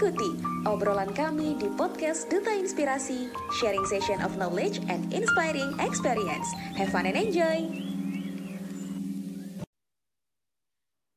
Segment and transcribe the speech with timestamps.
[0.00, 0.32] Ikuti
[0.64, 3.28] obrolan kami di podcast Duta Inspirasi,
[3.60, 6.48] sharing session of knowledge and inspiring experience.
[6.72, 7.68] Have fun and enjoy!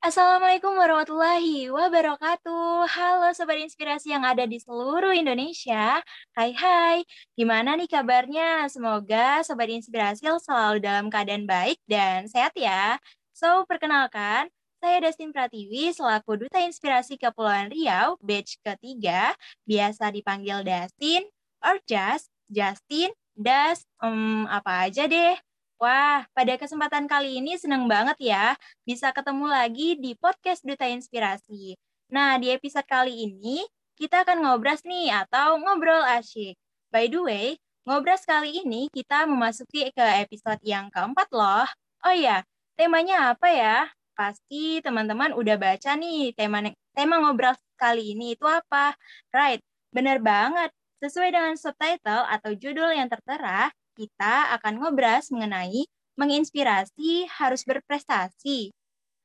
[0.04, 2.84] Assalamualaikum warahmatullahi wabarakatuh.
[2.92, 6.04] Halo Sobat Inspirasi yang ada di seluruh Indonesia.
[6.36, 7.08] Hai hai,
[7.40, 8.68] gimana nih kabarnya?
[8.68, 13.00] Semoga Sobat Inspirasi selalu dalam keadaan baik dan sehat ya.
[13.32, 14.52] So, perkenalkan,
[14.84, 19.32] saya Destin Pratiwi selaku Duta Inspirasi Kepulauan Riau, batch ketiga,
[19.64, 21.24] biasa dipanggil Destin,
[21.64, 25.40] or Just, Justin, Das, um, apa aja deh.
[25.80, 31.80] Wah, pada kesempatan kali ini senang banget ya bisa ketemu lagi di podcast Duta Inspirasi.
[32.12, 33.64] Nah, di episode kali ini
[33.96, 36.60] kita akan ngobras nih atau ngobrol asyik.
[36.92, 37.46] By the way,
[37.88, 41.72] ngobras kali ini kita memasuki ke episode yang keempat loh.
[42.04, 42.44] Oh ya,
[42.76, 43.88] temanya apa ya?
[44.14, 46.62] Pasti teman-teman udah baca nih tema
[46.94, 48.94] tema ngobrol kali ini itu apa?
[49.34, 50.70] Right, bener banget.
[51.02, 55.84] Sesuai dengan subtitle atau judul yang tertera, kita akan ngobras mengenai
[56.16, 58.72] menginspirasi harus berprestasi.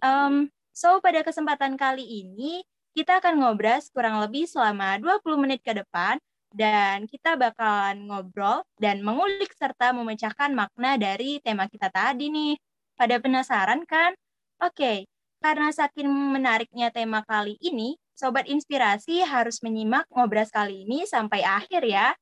[0.00, 2.64] Um, so, pada kesempatan kali ini,
[2.97, 6.19] kita akan ngobras kurang lebih selama 20 menit ke depan,
[6.52, 12.55] dan kita bakalan ngobrol dan mengulik serta memecahkan makna dari tema kita tadi nih.
[12.98, 14.17] Pada penasaran kan?
[14.59, 15.06] Oke,
[15.39, 21.83] karena saking menariknya tema kali ini, Sobat Inspirasi harus menyimak ngobras kali ini sampai akhir
[21.87, 22.14] ya.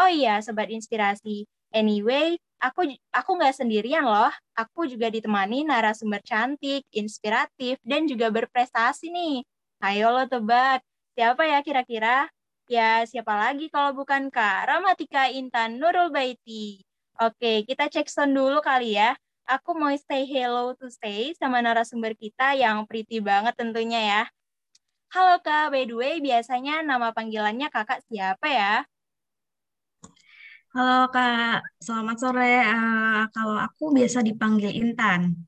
[0.00, 4.32] Oh iya, Sobat Inspirasi, Anyway, aku aku nggak sendirian loh.
[4.56, 9.36] Aku juga ditemani narasumber cantik, inspiratif, dan juga berprestasi nih.
[9.84, 10.80] Ayo lo tebak,
[11.12, 12.30] siapa ya kira-kira?
[12.70, 16.80] Ya, siapa lagi kalau bukan Kak Ramatika Intan Nurul Baiti.
[17.20, 19.12] Oke, kita cek sound dulu kali ya.
[19.46, 24.22] Aku mau stay hello to stay sama narasumber kita yang pretty banget tentunya ya.
[25.14, 28.74] Halo Kak, by the way, biasanya nama panggilannya kakak siapa ya?
[30.74, 32.58] Halo Kak, selamat sore.
[32.58, 35.38] Uh, kalau aku biasa dipanggil Intan.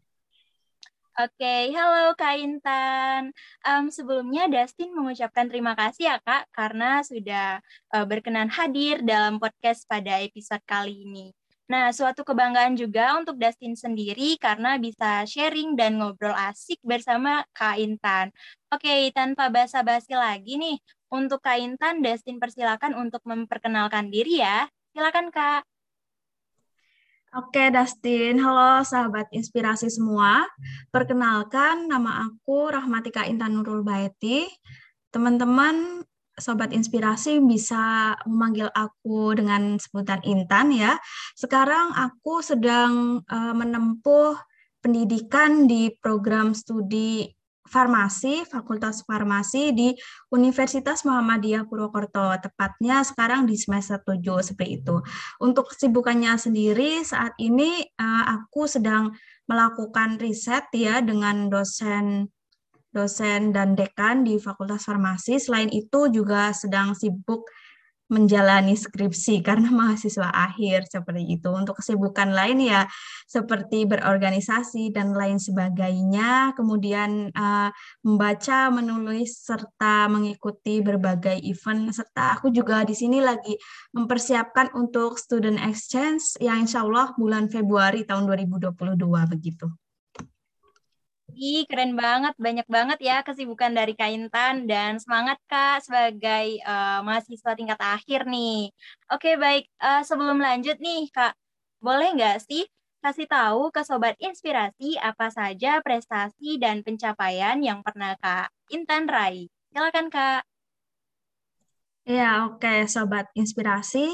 [1.19, 1.75] Oke, okay.
[1.75, 3.35] halo Kak Intan.
[3.67, 7.59] Um, sebelumnya Dustin mengucapkan terima kasih ya Kak karena sudah
[7.91, 11.35] uh, berkenan hadir dalam podcast pada episode kali ini.
[11.69, 17.77] Nah, suatu kebanggaan juga untuk Dustin sendiri karena bisa sharing dan ngobrol asik bersama Kak
[17.77, 18.33] Intan.
[18.73, 20.81] Oke, tanpa basa-basi lagi nih,
[21.13, 24.65] untuk Kak Intan, Dustin persilakan untuk memperkenalkan diri ya.
[24.97, 25.69] Silakan Kak.
[27.37, 28.41] Oke, Dustin.
[28.41, 30.49] Halo sahabat inspirasi semua.
[30.89, 34.49] Perkenalkan, nama aku Rahmatika Intan Nurul Baeti.
[35.13, 36.01] Teman-teman,
[36.39, 40.97] sobat inspirasi bisa memanggil aku dengan sebutan Intan ya.
[41.35, 44.39] Sekarang aku sedang uh, menempuh
[44.79, 47.39] pendidikan di program studi
[47.69, 49.93] farmasi, Fakultas Farmasi di
[50.33, 54.97] Universitas Muhammadiyah Purwokerto, tepatnya sekarang di semester 7 seperti itu.
[55.45, 59.13] Untuk kesibukannya sendiri saat ini uh, aku sedang
[59.45, 62.33] melakukan riset ya dengan dosen
[62.99, 65.39] dosen dan dekan di Fakultas Farmasi.
[65.39, 67.47] Selain itu juga sedang sibuk
[68.09, 71.49] menjalani skripsi karena mahasiswa akhir seperti itu.
[71.53, 72.89] Untuk kesibukan lain ya
[73.29, 77.71] seperti berorganisasi dan lain sebagainya, kemudian uh,
[78.03, 83.55] membaca, menulis serta mengikuti berbagai event serta aku juga di sini lagi
[83.93, 88.97] mempersiapkan untuk student exchange yang insya Allah bulan Februari tahun 2022
[89.29, 89.69] begitu.
[91.39, 96.99] Ih, keren banget, banyak banget ya kesibukan dari Kak Intan dan semangat Kak sebagai uh,
[97.07, 98.75] mahasiswa tingkat akhir nih.
[99.15, 99.71] Oke, baik.
[99.79, 101.39] Uh, sebelum lanjut nih, Kak,
[101.79, 102.67] boleh nggak sih
[102.99, 109.47] kasih tahu ke Sobat Inspirasi apa saja prestasi dan pencapaian yang pernah Kak Intan raih?
[109.71, 110.43] Silakan, Kak.
[112.03, 114.11] Ya, oke, Sobat Inspirasi.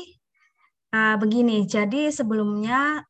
[0.92, 3.08] Uh, begini, jadi sebelumnya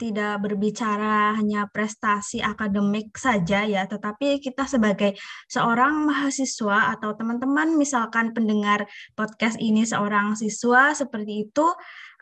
[0.00, 5.14] tidak berbicara hanya prestasi akademik saja ya, tetapi kita sebagai
[5.46, 11.66] seorang mahasiswa atau teman-teman misalkan pendengar podcast ini seorang siswa seperti itu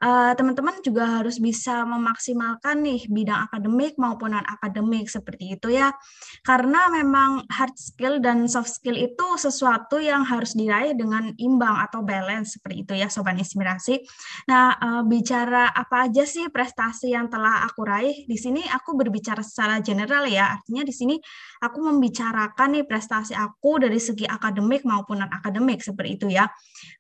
[0.01, 5.93] teman-teman uh, juga harus bisa memaksimalkan nih bidang akademik maupun non akademik seperti itu ya.
[6.41, 12.01] Karena memang hard skill dan soft skill itu sesuatu yang harus diraih dengan imbang atau
[12.01, 14.01] balance seperti itu ya sobat inspirasi.
[14.49, 18.25] Nah uh, bicara apa aja sih prestasi yang telah aku raih?
[18.25, 20.57] Di sini aku berbicara secara general ya.
[20.57, 21.21] Artinya di sini
[21.61, 26.49] aku membicarakan nih prestasi aku dari segi akademik maupun non akademik seperti itu ya.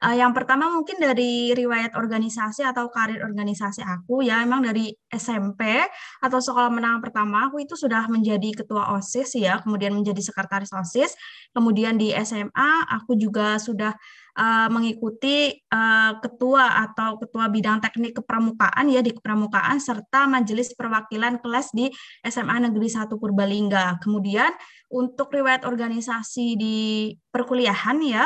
[0.04, 5.82] Uh, yang pertama mungkin dari riwayat organisasi atau karir organisasi aku ya emang dari SMP
[6.22, 11.14] atau sekolah menengah pertama aku itu sudah menjadi ketua OSIS ya, kemudian menjadi sekretaris OSIS.
[11.50, 13.90] Kemudian di SMA aku juga sudah
[14.38, 21.42] uh, mengikuti uh, ketua atau ketua bidang teknik kepramukaan ya di kepramukaan serta majelis perwakilan
[21.42, 21.90] kelas di
[22.22, 23.98] SMA Negeri 1 Purbalingga.
[23.98, 24.54] Kemudian
[24.90, 26.78] untuk riwayat organisasi di
[27.30, 28.24] perkuliahan ya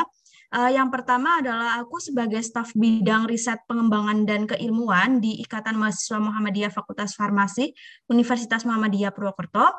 [0.53, 6.21] Uh, yang pertama adalah aku sebagai staf bidang riset pengembangan dan keilmuan di Ikatan Mahasiswa
[6.21, 7.73] Muhammadiyah Fakultas Farmasi
[8.09, 9.73] Universitas Muhammadiyah Purwokerto.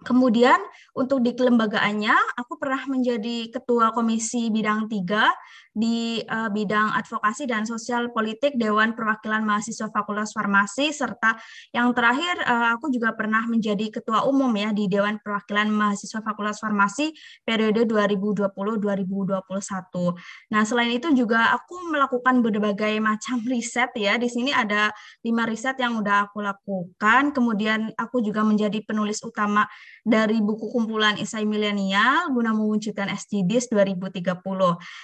[0.00, 0.56] Kemudian
[0.96, 5.28] untuk di kelembagaannya, aku pernah menjadi ketua komisi bidang tiga
[5.70, 11.38] di uh, bidang advokasi dan sosial politik Dewan Perwakilan Mahasiswa Fakultas Farmasi serta
[11.70, 16.58] yang terakhir uh, aku juga pernah menjadi ketua umum ya di Dewan Perwakilan Mahasiswa Fakultas
[16.58, 17.14] Farmasi
[17.46, 20.50] periode 2020-2021.
[20.50, 24.18] Nah, selain itu juga aku melakukan berbagai macam riset ya.
[24.18, 24.90] Di sini ada
[25.22, 27.30] lima riset yang udah aku lakukan.
[27.30, 29.70] Kemudian aku juga menjadi penulis utama
[30.04, 34.40] dari buku kumpulan Isai Milenial guna mewujudkan SDGs 2030.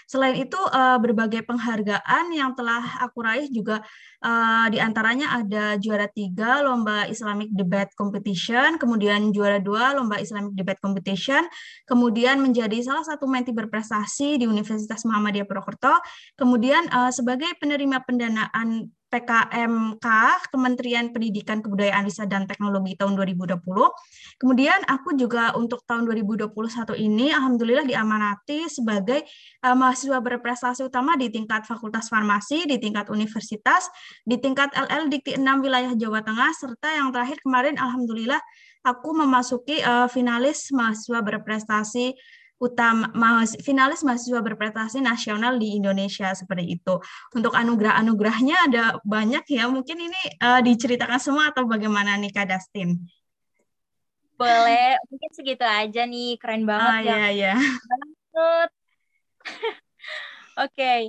[0.08, 3.84] Selain itu uh, berbagai penghargaan yang telah aku raih juga
[4.25, 10.56] uh, di antaranya ada juara tiga lomba Islamic Debate Competition, kemudian juara dua lomba Islamic
[10.56, 11.44] Debate Competition,
[11.84, 16.00] kemudian menjadi salah satu menti berprestasi di Universitas Muhammadiyah Purwokerto,
[16.38, 20.06] kemudian uh, sebagai penerima pendanaan PKMK
[20.50, 23.62] Kementerian Pendidikan Kebudayaan Riset dan Teknologi tahun 2020.
[24.43, 26.53] Kemudian aku juga untuk tahun 2021
[26.99, 29.23] ini alhamdulillah diamanati sebagai
[29.62, 33.87] uh, mahasiswa berprestasi utama di tingkat Fakultas Farmasi, di tingkat universitas,
[34.26, 38.43] di tingkat LL Dikti 6 wilayah Jawa Tengah serta yang terakhir kemarin alhamdulillah
[38.87, 42.14] aku memasuki uh, finalis mahasiswa berprestasi
[42.56, 43.12] utama
[43.61, 46.94] finalis mahasiswa berprestasi nasional di Indonesia seperti itu.
[47.37, 49.69] Untuk anugerah-anugerahnya ada banyak ya.
[49.69, 52.97] Mungkin ini uh, diceritakan semua atau bagaimana nih Kak Dustin?
[54.37, 56.37] Boleh, mungkin segitu aja nih.
[56.37, 57.17] Keren banget ah, ya.
[57.17, 57.55] Iya, iya.
[60.56, 60.73] Oke.
[60.73, 61.00] Okay.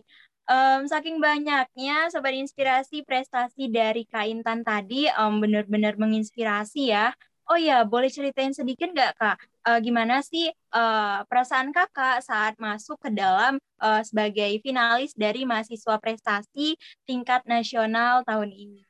[0.47, 7.11] Um, saking banyaknya sobat inspirasi prestasi dari Kak Intan tadi um, benar-benar menginspirasi ya.
[7.47, 9.39] Oh ya, boleh ceritain sedikit nggak kak?
[9.63, 15.95] Uh, gimana sih uh, perasaan kakak saat masuk ke dalam uh, sebagai finalis dari mahasiswa
[15.95, 16.75] prestasi
[17.07, 18.83] tingkat nasional tahun ini?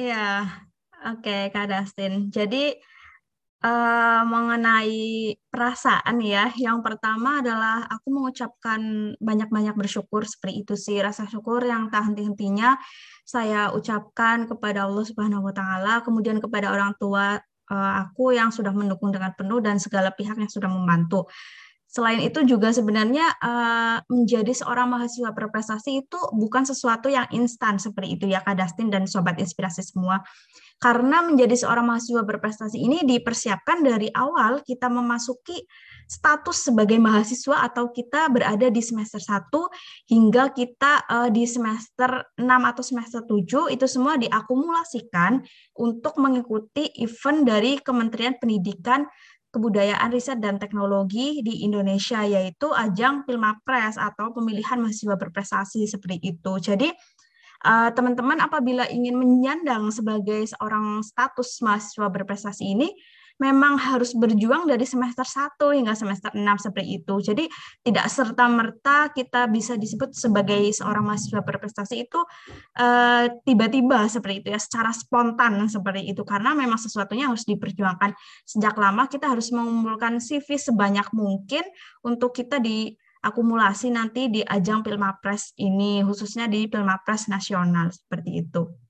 [0.00, 0.48] Iya,
[1.04, 2.32] oke okay, kak Dustin.
[2.32, 2.80] Jadi
[3.64, 11.26] uh, mengenai perasaan ya, yang pertama adalah aku mengucapkan banyak-banyak bersyukur seperti itu sih rasa
[11.26, 12.78] syukur yang tak henti-hentinya
[13.28, 17.36] saya ucapkan kepada Allah Subhanahu wa taala, kemudian kepada orang tua
[17.68, 21.28] uh, aku yang sudah mendukung dengan penuh dan segala pihak yang sudah membantu.
[21.88, 28.20] Selain itu juga sebenarnya uh, menjadi seorang mahasiswa berprestasi itu bukan sesuatu yang instan seperti
[28.20, 30.20] itu ya Kak Dustin dan sobat inspirasi semua.
[30.76, 35.64] Karena menjadi seorang mahasiswa berprestasi ini dipersiapkan dari awal kita memasuki
[36.04, 39.48] status sebagai mahasiswa atau kita berada di semester 1
[40.12, 45.40] hingga kita uh, di semester 6 atau semester 7 itu semua diakumulasikan
[45.80, 49.08] untuk mengikuti event dari Kementerian Pendidikan
[49.48, 56.52] Kebudayaan Riset dan Teknologi di Indonesia yaitu ajang Pilmapres atau pemilihan mahasiswa berprestasi seperti itu.
[56.60, 56.88] Jadi
[57.64, 62.92] eh, teman-teman apabila ingin menyandang sebagai seorang status mahasiswa berprestasi ini
[63.38, 67.14] memang harus berjuang dari semester 1 hingga semester 6 seperti itu.
[67.22, 67.44] Jadi
[67.86, 72.20] tidak serta-merta kita bisa disebut sebagai seorang mahasiswa berprestasi itu
[72.78, 78.12] eh, tiba-tiba uh, seperti itu ya, secara spontan seperti itu karena memang sesuatunya harus diperjuangkan
[78.42, 81.62] sejak lama kita harus mengumpulkan CV sebanyak mungkin
[82.02, 82.92] untuk kita di
[83.22, 88.87] akumulasi nanti di ajang Pilmapres ini khususnya di Pilmapres nasional seperti itu.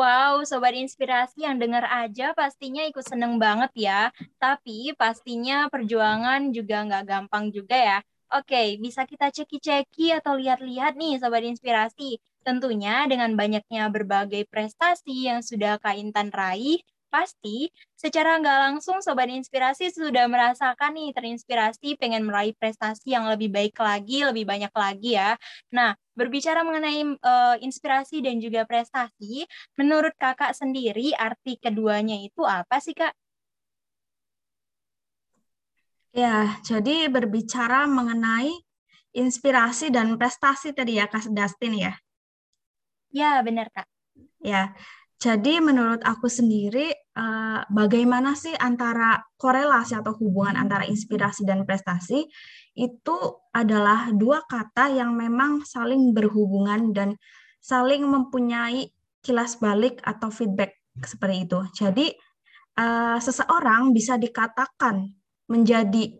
[0.00, 4.00] Wow, sobat inspirasi yang dengar aja pastinya ikut seneng banget ya.
[4.42, 7.98] Tapi pastinya perjuangan juga nggak gampang juga ya.
[8.38, 12.10] Oke, bisa kita ceki-ceki atau lihat-lihat nih sobat inspirasi.
[12.46, 16.78] Tentunya dengan banyaknya berbagai prestasi yang sudah Kak Intan raih,
[17.10, 23.50] Pasti secara nggak langsung Sobat Inspirasi sudah merasakan nih terinspirasi pengen meraih prestasi yang lebih
[23.50, 25.34] baik lagi, lebih banyak lagi ya.
[25.74, 32.78] Nah, berbicara mengenai uh, inspirasi dan juga prestasi, menurut kakak sendiri arti keduanya itu apa
[32.78, 33.10] sih kak?
[36.10, 38.50] Ya, jadi berbicara mengenai
[39.14, 41.94] inspirasi dan prestasi tadi ya Kak Dustin ya?
[43.14, 43.86] Ya, benar Kak.
[44.42, 44.74] Ya,
[45.20, 52.24] jadi menurut aku sendiri uh, bagaimana sih antara korelasi atau hubungan antara inspirasi dan prestasi
[52.72, 53.16] itu
[53.52, 57.20] adalah dua kata yang memang saling berhubungan dan
[57.60, 58.88] saling mempunyai
[59.20, 61.60] kilas balik atau feedback seperti itu.
[61.76, 62.06] Jadi
[62.80, 65.04] uh, seseorang bisa dikatakan
[65.52, 66.16] menjadi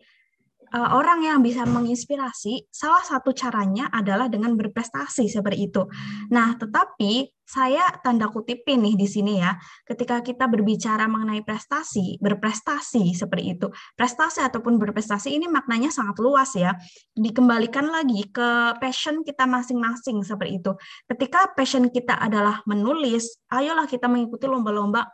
[0.74, 5.82] uh, orang yang bisa menginspirasi, salah satu caranya adalah dengan berprestasi seperti itu.
[6.30, 13.10] Nah, tetapi saya tanda kutipin nih di sini ya, ketika kita berbicara mengenai prestasi, berprestasi
[13.10, 13.66] seperti itu.
[13.98, 16.78] Prestasi ataupun berprestasi ini maknanya sangat luas ya.
[17.18, 20.72] Dikembalikan lagi ke passion kita masing-masing seperti itu.
[21.10, 25.10] Ketika passion kita adalah menulis, ayolah kita mengikuti lomba-lomba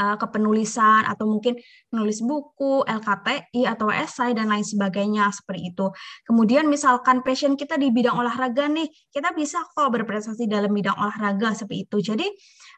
[0.00, 1.56] uh, kepenulisan atau mungkin
[1.92, 5.86] menulis buku, LKTI atau esai dan lain sebagainya seperti itu.
[6.28, 11.56] Kemudian misalkan passion kita di bidang olahraga nih, kita bisa kok berprestasi dalam bidang olahraga
[11.56, 11.96] seperti itu.
[12.14, 12.26] Jadi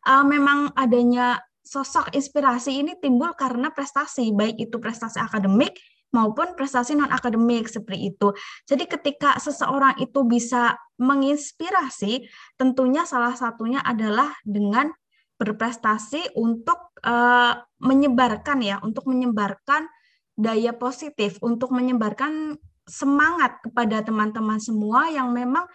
[0.09, 5.77] uh, memang adanya sosok inspirasi ini timbul karena prestasi, baik itu prestasi akademik
[6.09, 8.33] maupun prestasi non akademik seperti itu.
[8.65, 12.25] Jadi ketika seseorang itu bisa menginspirasi,
[12.57, 14.89] tentunya salah satunya adalah dengan
[15.39, 19.87] berprestasi untuk uh, menyebarkan ya, untuk menyebarkan
[20.35, 25.67] daya positif, untuk menyebarkan semangat kepada teman-teman semua yang memang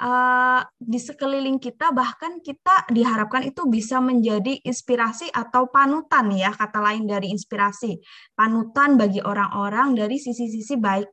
[0.00, 6.80] uh, di sekeliling kita bahkan kita diharapkan itu bisa menjadi inspirasi atau panutan ya kata
[6.80, 7.96] lain dari inspirasi.
[8.36, 11.08] Panutan bagi orang-orang dari sisi-sisi baik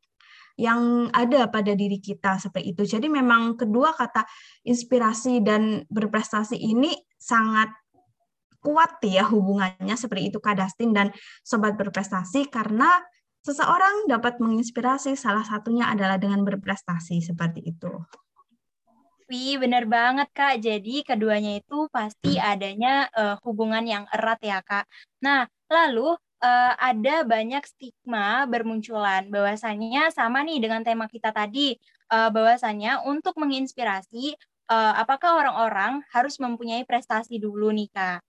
[0.53, 2.83] yang ada pada diri kita seperti itu.
[2.86, 4.25] Jadi memang kedua kata
[4.65, 7.74] inspirasi dan berprestasi ini sangat
[8.63, 11.12] kuat ya hubungannya seperti itu Kak Dustin dan
[11.43, 13.03] Sobat Berprestasi karena
[13.43, 17.91] seseorang dapat menginspirasi salah satunya adalah dengan berprestasi seperti itu.
[19.27, 20.63] Wih, benar banget Kak.
[20.63, 24.88] Jadi keduanya itu pasti adanya uh, hubungan yang erat ya Kak.
[25.24, 31.75] Nah, lalu uh, ada banyak stigma bermunculan bahwasanya sama nih dengan tema kita tadi
[32.12, 34.36] uh, bahwasanya untuk menginspirasi
[34.67, 38.20] uh, apakah orang-orang harus mempunyai prestasi dulu nih Kak?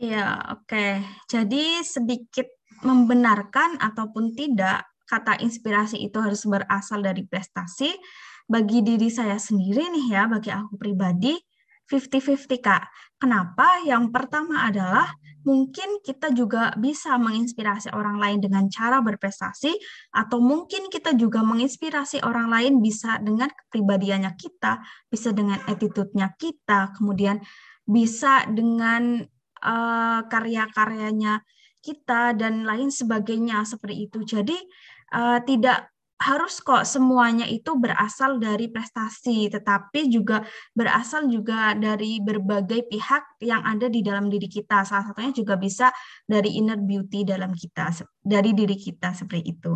[0.00, 1.04] Ya, oke.
[1.28, 2.48] Jadi sedikit
[2.80, 7.92] membenarkan ataupun tidak kata inspirasi itu harus berasal dari prestasi.
[8.48, 11.36] Bagi diri saya sendiri nih ya, bagi aku pribadi,
[11.92, 12.82] 50-50 Kak.
[13.20, 13.84] Kenapa?
[13.84, 15.12] Yang pertama adalah
[15.44, 19.76] mungkin kita juga bisa menginspirasi orang lain dengan cara berprestasi
[20.16, 24.80] atau mungkin kita juga menginspirasi orang lain bisa dengan kepribadiannya kita,
[25.12, 27.44] bisa dengan attitude-nya kita, kemudian
[27.84, 29.28] bisa dengan
[29.64, 31.40] uh, karya-karyanya
[31.80, 34.20] kita dan lain sebagainya seperti itu.
[34.24, 34.56] Jadi
[35.16, 35.88] uh, tidak
[36.20, 40.44] harus kok semuanya itu berasal dari prestasi, tetapi juga
[40.76, 44.84] berasal juga dari berbagai pihak yang ada di dalam diri kita.
[44.84, 45.88] Salah satunya juga bisa
[46.28, 47.88] dari inner beauty dalam kita,
[48.20, 49.72] dari diri kita seperti itu.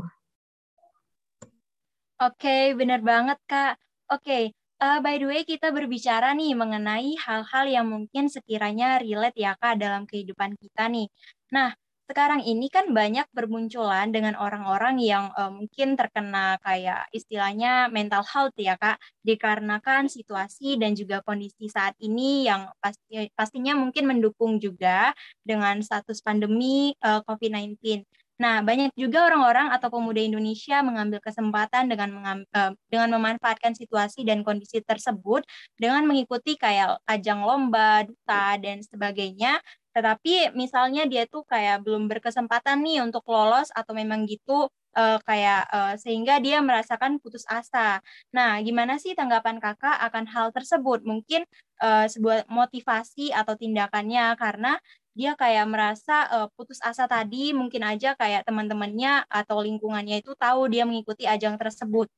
[2.20, 3.80] Oke, benar banget Kak.
[4.12, 4.52] Oke,
[4.84, 9.80] Uh, by the way, kita berbicara nih mengenai hal-hal yang mungkin sekiranya relate ya Kak
[9.80, 11.08] dalam kehidupan kita nih.
[11.56, 11.72] Nah,
[12.04, 18.52] sekarang ini kan banyak bermunculan dengan orang-orang yang uh, mungkin terkena kayak istilahnya mental health
[18.60, 25.16] ya Kak, dikarenakan situasi dan juga kondisi saat ini yang pasti pastinya mungkin mendukung juga
[25.48, 28.04] dengan status pandemi uh, eh, COVID-19.
[28.34, 34.26] Nah, banyak juga orang-orang atau pemuda Indonesia mengambil kesempatan dengan mengam, uh, dengan memanfaatkan situasi
[34.26, 35.46] dan kondisi tersebut
[35.78, 39.62] dengan mengikuti kayak ajang lomba, duta dan sebagainya.
[39.94, 44.66] Tetapi misalnya dia tuh kayak belum berkesempatan nih untuk lolos atau memang gitu
[44.98, 48.02] uh, kayak uh, sehingga dia merasakan putus asa.
[48.34, 51.06] Nah, gimana sih tanggapan kakak akan hal tersebut?
[51.06, 51.46] Mungkin
[51.82, 54.78] uh, sebuah motivasi atau tindakannya karena
[55.14, 60.66] dia kayak merasa uh, putus asa tadi mungkin aja kayak teman-temannya atau lingkungannya itu tahu
[60.68, 62.10] dia mengikuti ajang tersebut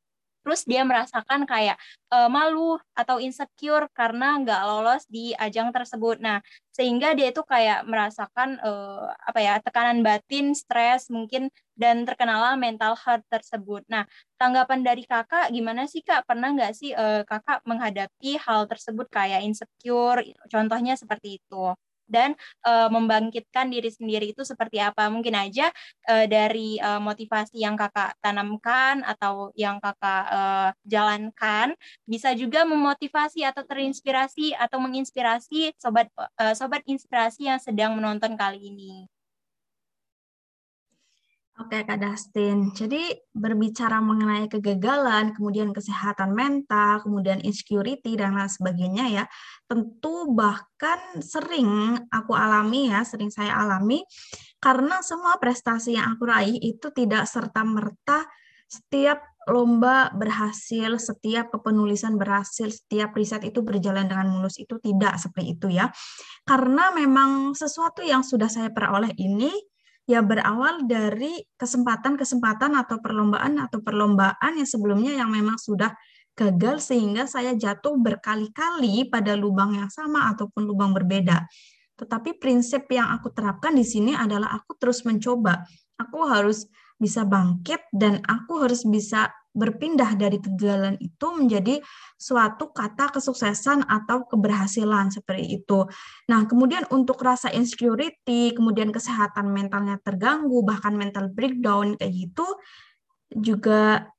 [0.47, 1.75] terus dia merasakan kayak
[2.15, 6.23] uh, malu atau insecure karena nggak lolos di ajang tersebut.
[6.23, 6.39] Nah,
[6.71, 12.95] sehingga dia itu kayak merasakan uh, apa ya tekanan batin, stres mungkin dan terkenalah mental
[12.95, 13.83] health tersebut.
[13.91, 14.07] Nah,
[14.39, 16.23] tanggapan dari kakak gimana sih kak?
[16.31, 20.23] Pernah nggak sih uh, kakak menghadapi hal tersebut kayak insecure?
[20.47, 21.75] Contohnya seperti itu
[22.07, 22.35] dan
[22.67, 25.71] uh, membangkitkan diri sendiri itu seperti apa mungkin aja
[26.09, 31.75] uh, dari uh, motivasi yang kakak tanamkan atau yang kakak uh, jalankan
[32.07, 38.71] bisa juga memotivasi atau terinspirasi atau menginspirasi sobat uh, sobat inspirasi yang sedang menonton kali
[38.71, 39.16] ini.
[41.57, 42.69] Oke, Kak Dustin.
[42.77, 49.25] Jadi berbicara mengenai kegagalan, kemudian kesehatan mental, kemudian insecurity dan lain sebagainya ya,
[49.65, 54.05] tentu bahkan sering aku alami ya, sering saya alami
[54.61, 58.29] karena semua prestasi yang aku raih itu tidak serta merta
[58.69, 65.57] setiap lomba berhasil, setiap kepenulisan berhasil, setiap riset itu berjalan dengan mulus itu tidak seperti
[65.57, 65.89] itu ya.
[66.45, 69.55] Karena memang sesuatu yang sudah saya peroleh ini
[70.07, 75.93] ya berawal dari kesempatan-kesempatan atau perlombaan atau perlombaan yang sebelumnya yang memang sudah
[76.39, 81.43] gagal sehingga saya jatuh berkali-kali pada lubang yang sama ataupun lubang berbeda.
[81.97, 85.65] Tetapi prinsip yang aku terapkan di sini adalah aku terus mencoba.
[85.97, 86.69] Aku harus
[87.01, 91.81] bisa bangkit dan aku harus bisa berpindah dari kegagalan itu menjadi
[92.21, 95.89] suatu kata kesuksesan atau keberhasilan seperti itu.
[96.29, 102.47] Nah, kemudian untuk rasa insecurity, kemudian kesehatan mentalnya terganggu, bahkan mental breakdown kayak gitu,
[103.33, 104.13] juga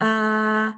[0.00, 0.72] uh,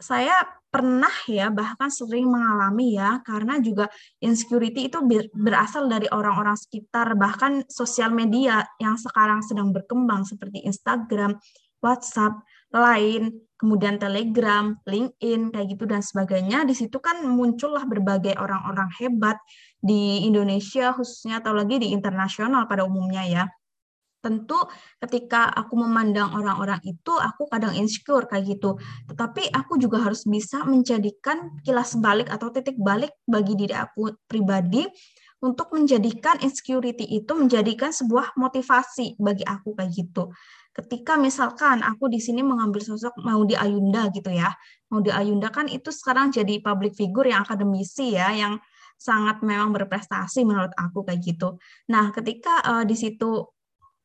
[0.00, 3.88] saya pernah ya bahkan sering mengalami ya karena juga
[4.20, 5.00] insecurity itu
[5.32, 11.40] berasal dari orang-orang sekitar bahkan sosial media yang sekarang sedang berkembang seperti Instagram,
[11.80, 12.36] WhatsApp
[12.72, 16.62] lain, kemudian Telegram, LinkedIn, kayak gitu dan sebagainya.
[16.68, 19.36] Di situ kan muncullah berbagai orang-orang hebat
[19.80, 23.44] di Indonesia khususnya atau lagi di internasional pada umumnya ya.
[24.18, 24.58] Tentu
[24.98, 28.74] ketika aku memandang orang-orang itu, aku kadang insecure kayak gitu.
[29.06, 34.86] Tetapi aku juga harus bisa menjadikan kilas balik atau titik balik bagi diri aku pribadi
[35.38, 40.34] untuk menjadikan insecurity itu menjadikan sebuah motivasi bagi aku kayak gitu
[40.78, 44.54] ketika misalkan aku di sini mengambil sosok Maudi Ayunda gitu ya.
[44.94, 48.62] Maudi Ayunda kan itu sekarang jadi public figure yang akademisi ya, yang
[48.94, 51.58] sangat memang berprestasi menurut aku kayak gitu.
[51.90, 53.42] Nah, ketika uh, di situ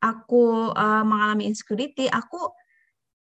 [0.01, 2.50] aku uh, mengalami insecurity, aku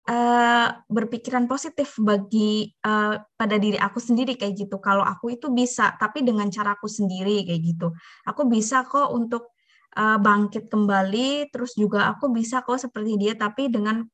[0.10, 4.77] uh, berpikiran positif bagi uh, pada diri aku sendiri kayak gitu.
[4.77, 7.94] Kalau aku itu bisa, tapi dengan caraku sendiri kayak gitu.
[8.29, 9.58] Aku bisa kok untuk
[9.98, 14.05] uh, bangkit kembali terus juga aku bisa kok seperti dia tapi dengan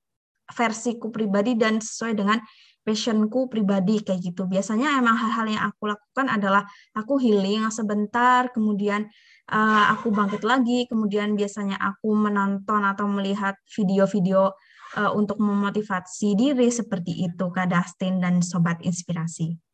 [0.54, 2.38] versiku pribadi dan sesuai dengan
[2.86, 4.46] passionku pribadi kayak gitu.
[4.46, 6.62] Biasanya emang hal-hal yang aku lakukan adalah
[6.94, 9.10] aku healing sebentar, kemudian
[9.50, 14.54] uh, aku bangkit lagi, kemudian biasanya aku menonton atau melihat video-video
[15.02, 19.65] uh, untuk memotivasi diri seperti itu Kak Dustin dan Sobat Inspirasi.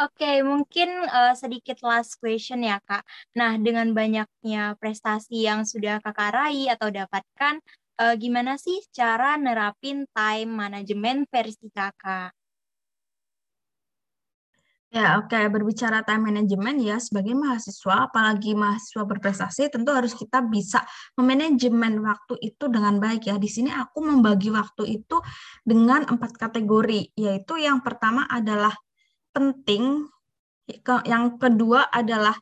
[0.00, 3.04] Oke, mungkin uh, sedikit last question ya, Kak.
[3.36, 7.60] Nah, dengan banyaknya prestasi yang sudah Kakak raih atau dapatkan,
[8.00, 12.32] uh, gimana sih cara nerapin time management versi Kakak?
[14.88, 15.36] Ya, oke.
[15.36, 15.52] Okay.
[15.52, 20.80] Berbicara time management ya, sebagai mahasiswa, apalagi mahasiswa berprestasi, tentu harus kita bisa
[21.20, 23.36] memanajemen waktu itu dengan baik ya.
[23.36, 25.20] Di sini aku membagi waktu itu
[25.60, 28.72] dengan empat kategori, yaitu yang pertama adalah
[29.30, 30.06] penting,
[31.06, 32.38] yang kedua adalah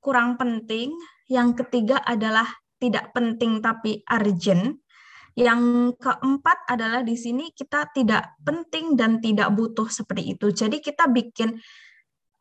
[0.00, 0.94] kurang penting,
[1.26, 2.46] yang ketiga adalah
[2.78, 4.80] tidak penting tapi urgent.
[5.36, 10.48] Yang keempat adalah di sini kita tidak penting dan tidak butuh seperti itu.
[10.48, 11.60] Jadi kita bikin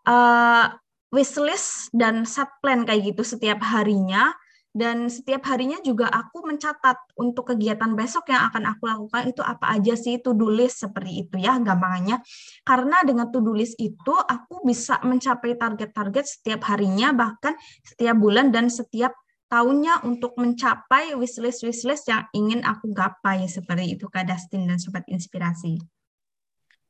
[0.08, 0.72] uh,
[1.12, 4.32] wishlist dan set plan kayak gitu setiap harinya
[4.76, 9.72] dan setiap harinya juga aku mencatat untuk kegiatan besok yang akan aku lakukan itu apa
[9.72, 12.20] aja sih to-do list seperti itu ya gampangannya.
[12.68, 17.56] Karena dengan to-do list itu aku bisa mencapai target-target setiap harinya bahkan
[17.88, 19.16] setiap bulan dan setiap
[19.48, 25.08] tahunnya untuk mencapai wishlist wishlist yang ingin aku gapai seperti itu Kak Dustin dan sobat
[25.08, 25.80] inspirasi.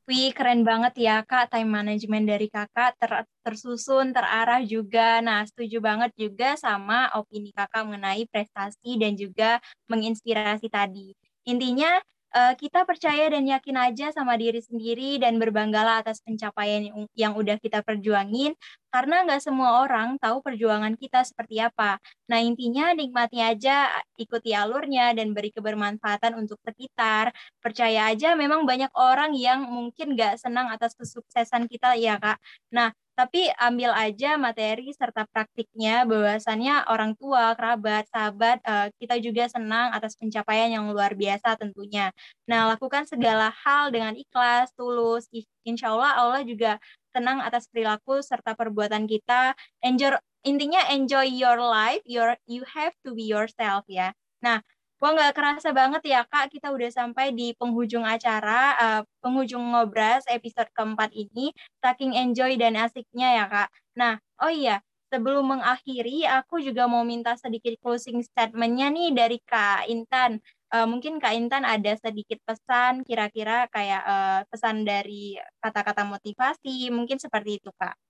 [0.06, 3.10] Wih, keren banget ya Kak, time management dari Kakak ter
[3.42, 5.18] tersusun, terarah juga.
[5.18, 9.58] Nah, setuju banget juga sama opini Kakak mengenai prestasi dan juga
[9.90, 11.10] menginspirasi tadi.
[11.50, 11.98] Intinya,
[12.34, 17.32] uh, kita percaya dan yakin aja sama diri sendiri dan berbanggalah atas pencapaian yang, yang
[17.36, 18.56] udah kita perjuangin
[18.90, 22.00] karena nggak semua orang tahu perjuangan kita seperti apa.
[22.32, 27.30] Nah intinya nikmati aja, ikuti alurnya dan beri kebermanfaatan untuk sekitar.
[27.60, 32.40] Percaya aja memang banyak orang yang mungkin nggak senang atas kesuksesan kita ya kak.
[32.72, 39.48] Nah tapi ambil aja materi serta praktiknya bahwasannya orang tua, kerabat, sahabat uh, kita juga
[39.48, 42.12] senang atas pencapaian yang luar biasa tentunya.
[42.44, 45.32] Nah, lakukan segala hal dengan ikhlas, tulus.
[45.64, 46.76] Insya Allah Allah juga
[47.16, 49.56] senang atas perilaku serta perbuatan kita.
[49.80, 50.12] Enjoy
[50.44, 54.12] intinya enjoy your life, your you have to be yourself ya.
[54.44, 54.60] Nah,
[54.96, 60.24] Wah nggak kerasa banget ya Kak, kita udah sampai di penghujung acara, uh, penghujung ngobras
[60.32, 61.52] episode keempat ini,
[61.84, 63.68] saking enjoy dan asiknya ya Kak.
[64.00, 64.80] Nah, oh iya,
[65.12, 70.40] sebelum mengakhiri, aku juga mau minta sedikit closing statement-nya nih dari Kak Intan.
[70.72, 77.20] Uh, mungkin Kak Intan ada sedikit pesan, kira-kira kayak uh, pesan dari kata-kata motivasi, mungkin
[77.20, 78.05] seperti itu, Kak.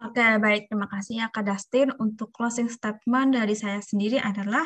[0.00, 0.72] Oke, baik.
[0.72, 1.92] Terima kasih ya Kak Dustin.
[2.00, 4.64] Untuk closing statement dari saya sendiri adalah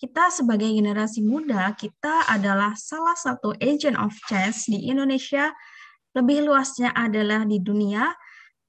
[0.00, 5.52] kita sebagai generasi muda, kita adalah salah satu agent of change di Indonesia,
[6.16, 8.10] lebih luasnya adalah di dunia,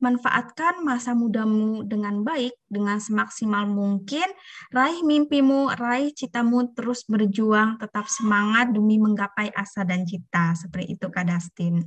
[0.03, 4.27] manfaatkan masa mudamu dengan baik, dengan semaksimal mungkin,
[4.75, 10.51] raih mimpimu, raih citamu, terus berjuang, tetap semangat demi menggapai asa dan cita.
[10.59, 11.79] Seperti itu Kak Dustin.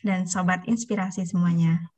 [0.00, 1.97] Dan Sobat Inspirasi semuanya.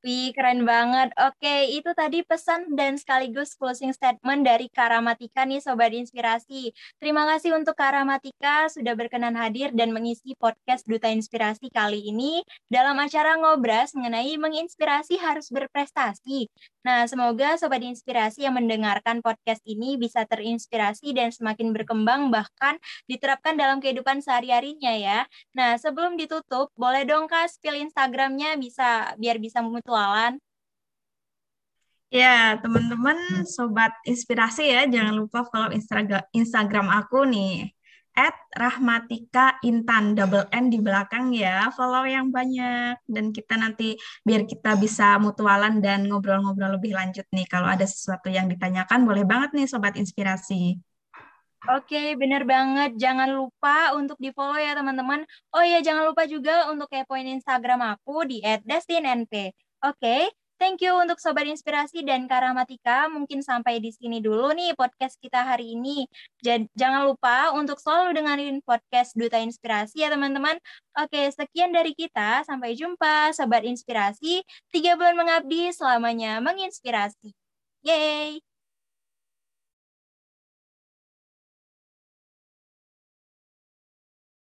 [0.00, 1.12] Wih, keren banget.
[1.20, 6.72] Oke, itu tadi pesan dan sekaligus closing statement dari Karamatika nih Sobat Inspirasi.
[6.96, 12.40] Terima kasih untuk Karamatika sudah berkenan hadir dan mengisi podcast Duta Inspirasi kali ini
[12.72, 16.48] dalam acara Ngobras mengenai menginspirasi harus berprestasi.
[16.80, 23.52] Nah, semoga Sobat Inspirasi yang mendengarkan podcast ini bisa terinspirasi dan semakin berkembang bahkan diterapkan
[23.60, 25.18] dalam kehidupan sehari-harinya ya.
[25.52, 29.60] Nah, sebelum ditutup, boleh dong Kak spill Instagramnya bisa biar bisa
[29.90, 30.38] mutualan.
[32.10, 37.70] Ya, teman-teman sobat inspirasi ya, jangan lupa follow Instagram Instagram aku nih
[38.10, 43.94] at Rahmatika Intan double N di belakang ya follow yang banyak dan kita nanti
[44.26, 49.22] biar kita bisa mutualan dan ngobrol-ngobrol lebih lanjut nih kalau ada sesuatu yang ditanyakan boleh
[49.22, 50.82] banget nih sobat inspirasi
[51.68, 52.96] Oke, bener banget.
[52.96, 55.28] Jangan lupa untuk di-follow ya, teman-teman.
[55.52, 59.52] Oh iya, jangan lupa juga untuk kepoin Instagram aku di @destinNP.
[59.80, 60.28] Oke,
[60.60, 63.08] Thank you untuk Sobat Inspirasi dan Karamatika.
[63.08, 66.04] Mungkin sampai di sini dulu nih podcast kita hari ini.
[66.76, 70.60] Jangan lupa untuk selalu dengerin podcast Duta Inspirasi ya teman-teman.
[71.00, 72.44] Oke, sekian dari kita.
[72.44, 74.44] Sampai jumpa Sobat Inspirasi.
[74.68, 77.32] Tiga bulan mengabdi selamanya menginspirasi.
[77.80, 78.49] Yeay!